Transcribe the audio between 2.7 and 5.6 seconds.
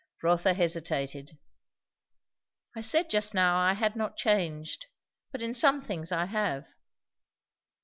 "I said just now I had not changed; but in